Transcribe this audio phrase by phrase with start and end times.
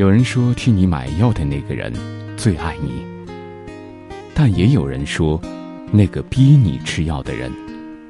[0.00, 1.92] 有人说，替你买药的那个人
[2.34, 3.04] 最爱你，
[4.32, 5.38] 但也有人说，
[5.92, 7.52] 那个逼你吃药的人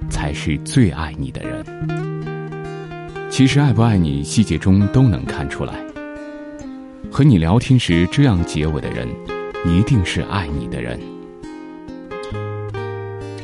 [0.08, 1.66] 才是最爱你的人。
[3.28, 5.74] 其实，爱不爱你，细节中都能看出来。
[7.10, 9.08] 和你聊天时这样结尾的人，
[9.66, 10.96] 一定是爱你的人。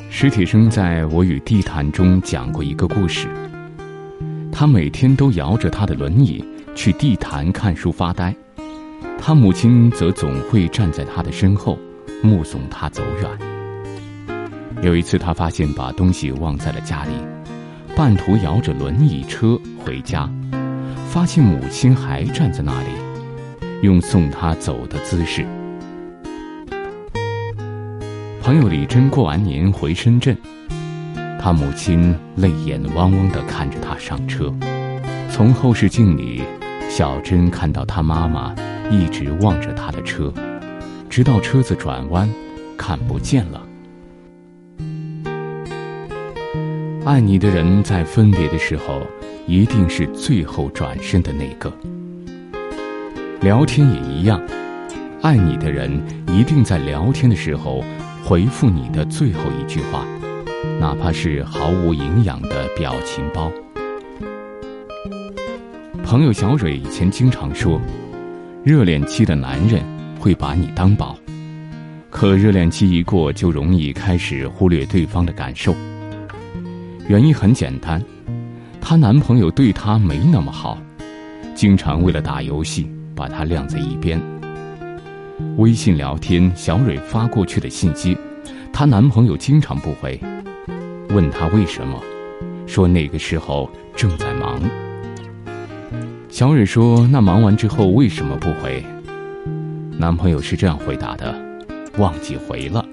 [0.08, 3.26] 史铁生在我与地坛中讲过一个故事。
[4.52, 6.44] 他每天都摇着他的轮椅
[6.76, 8.32] 去地坛看书发呆，
[9.18, 11.76] 他母亲则总会站在他的身后，
[12.22, 14.46] 目送他走远。
[14.82, 17.12] 有一次，他发现把东西忘在了家里，
[17.96, 20.30] 半途摇着轮椅车回家，
[21.08, 22.88] 发现母亲还站在那里，
[23.80, 25.44] 用送他走的姿势。
[28.42, 30.36] 朋友李珍过完年回深圳。
[31.40, 34.52] 他母亲泪眼汪汪地看着他上车，
[35.30, 36.42] 从后视镜里，
[36.96, 38.54] 小珍看到她妈妈
[38.90, 40.32] 一直望着她的车，
[41.10, 42.26] 直到车子转弯，
[42.74, 43.60] 看不见了。
[47.04, 49.02] 爱你的人在分别的时候，
[49.46, 51.70] 一定是最后转身的那个。
[53.42, 54.40] 聊天也一样，
[55.20, 57.84] 爱你的人一定在聊天的时候
[58.24, 60.06] 回复你的最后一句话。
[60.80, 63.52] 哪怕是毫无营养的表情包。
[66.06, 67.80] 朋友小蕊以前经常说，
[68.62, 69.82] 热恋期的男人
[70.20, 71.18] 会把你当宝，
[72.10, 75.74] 可热恋期一过，就容易开始忽略对方的感受。
[77.08, 78.00] 原因很简单，
[78.80, 80.78] 她男朋友对她没那么好，
[81.56, 84.22] 经常为了打游戏把她晾在一边。
[85.56, 88.16] 微信聊天，小蕊发过去的信息，
[88.72, 90.20] 她男朋友经常不回。
[91.08, 92.00] 问她为什么，
[92.64, 94.62] 说那个时候正在忙。
[96.36, 98.84] 小蕊说：“那忙完之后为什么不回？”
[99.98, 101.34] 男朋友是这样回答的
[101.96, 102.84] ：“忘记回了。”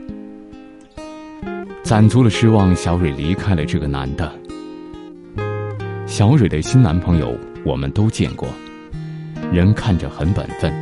[1.83, 4.31] 攒足了失望，小蕊离开了这个男的。
[6.05, 8.47] 小蕊的新男朋友我们都见过，
[9.51, 10.73] 人看着很本分，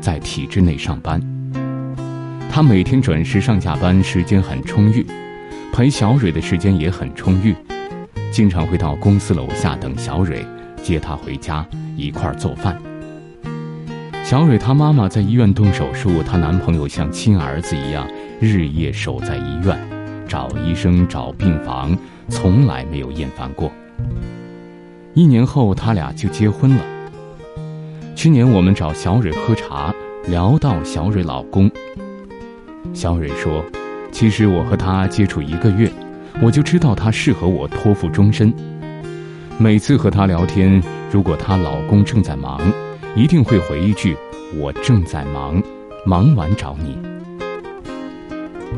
[0.00, 1.20] 在体制内上班。
[2.50, 5.06] 他每天准时上下班，时间很充裕。
[5.74, 7.54] 陪小蕊的时间也很充裕，
[8.32, 10.42] 经常会到公司楼下等小蕊，
[10.78, 11.66] 接她回家
[11.96, 12.80] 一块儿做饭。
[14.24, 18.08] 小蕊她妈妈在医院动手术，她男朋友像亲儿子一样
[18.40, 19.78] 日夜守在医院，
[20.26, 21.96] 找医生找病房，
[22.28, 23.72] 从来没有厌烦过。
[25.14, 26.84] 一年后，他俩就结婚了。
[28.14, 29.92] 去年我们找小蕊喝茶，
[30.26, 31.70] 聊到小蕊老公，
[32.92, 33.64] 小蕊说。
[34.10, 35.90] 其实我和他接触一个月，
[36.42, 38.52] 我就知道他适合我托付终身。
[39.60, 40.80] 每次和她聊天，
[41.10, 42.60] 如果她老公正在忙，
[43.16, 44.16] 一定会回一句
[44.56, 45.60] ：“我正在忙，
[46.06, 46.96] 忙完找你。”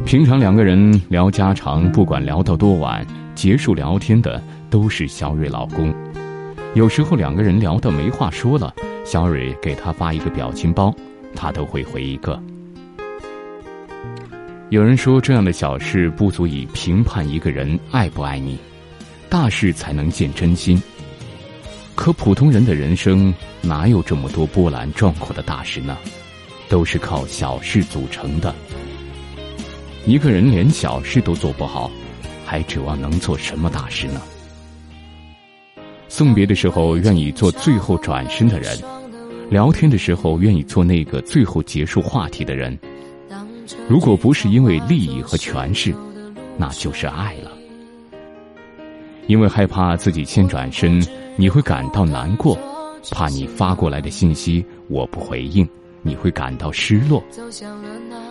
[0.06, 5.92] 平常两个人聊家常，不管聊到多晚，结束聊天的都是小蕊老公。
[6.72, 8.74] 有时候两个人聊的没话说了，
[9.04, 10.94] 小蕊给他发一个表情包，
[11.36, 12.40] 他都会回一个。
[14.70, 18.58] 有人说，这样的小事不足以评判一个人爱不爱你，
[19.30, 20.82] 大事才能见真心。
[21.94, 23.32] 可普通人的人生
[23.62, 25.96] 哪有这么多波澜壮阔的大事呢？
[26.68, 28.52] 都是靠小事组成的。
[30.04, 31.88] 一个人连小事都做不好，
[32.44, 34.20] 还指望能做什么大事呢？
[36.08, 38.76] 送别的时候愿意做最后转身的人，
[39.48, 42.76] 聊天的时候愿意做那个最后结束话题的人。
[43.88, 45.94] 如果不是因为利益和权势，
[46.56, 47.52] 那就是爱了。
[49.26, 51.04] 因为害怕自己先转身，
[51.36, 52.56] 你会感到难过；
[53.10, 55.68] 怕你发过来的信息我不回应，
[56.02, 57.22] 你会感到失落。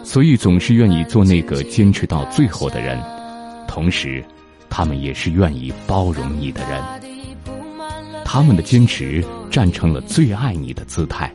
[0.04, 3.02] 所以总是愿意做那个坚持到最后的人，
[3.68, 4.24] 同时，
[4.70, 6.84] 他们也是愿意包容你的人。
[8.26, 11.34] 他们的坚持站成了最爱你的姿态。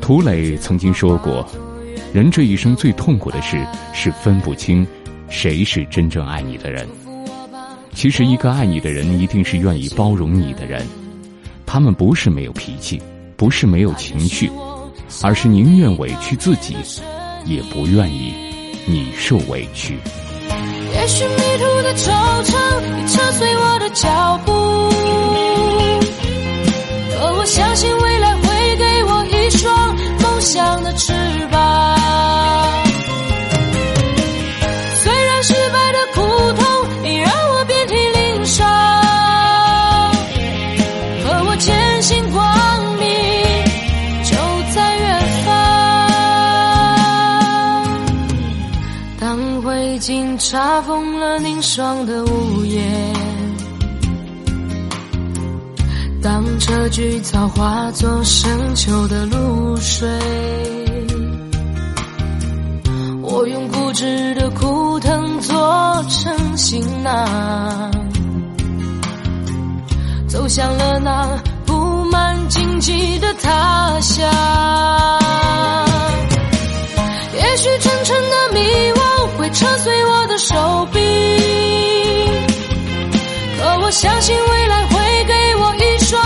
[0.00, 1.46] 涂磊曾经说过。
[2.14, 4.86] 人这一生最痛苦的事是分不清
[5.28, 6.88] 谁是真正爱你的人。
[7.96, 10.86] 其实，一个爱你的人一定是愿意包容你的人。
[11.64, 13.00] 他们不是没有脾气，
[13.38, 14.50] 不是没有情绪，
[15.22, 16.76] 而是宁愿委屈自己，
[17.46, 18.34] 也不愿意
[18.84, 19.96] 你受委屈。
[20.92, 22.12] 也许迷途的惆
[22.44, 22.65] 怅
[50.48, 53.12] 查封了凝霜的屋檐。
[56.22, 60.08] 当这菊草化作深秋的露水，
[63.22, 67.90] 我用固执的枯藤做成行囊，
[70.28, 71.26] 走向了那
[71.66, 74.24] 布满荆棘的他乡。
[77.34, 78.60] 也许沉沉的迷
[78.92, 80.35] 惘会扯碎我的
[83.98, 86.20] 相信未来会给我一双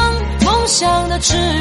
[0.44, 1.59] 梦想的翅膀。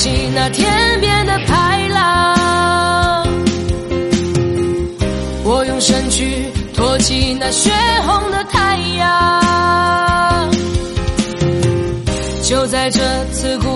[0.00, 3.28] 起那天边的排浪，
[5.44, 7.70] 我用身躯托起那血
[8.06, 10.50] 红的太阳。
[12.42, 13.00] 就在这
[13.34, 13.66] 刺骨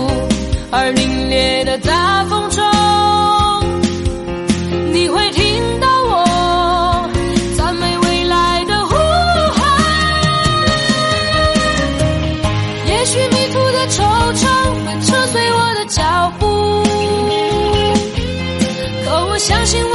[0.71, 2.65] 而凛冽的大风中，
[19.35, 19.94] 我相信。